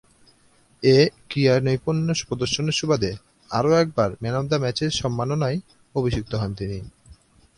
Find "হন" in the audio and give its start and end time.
6.35-6.51